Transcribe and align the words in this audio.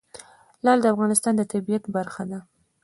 لعل 0.63 0.79
د 0.81 0.85
افغانستان 0.93 1.33
د 1.37 1.41
طبیعت 1.53 1.83
برخه 1.95 2.23
ده. 2.31 2.39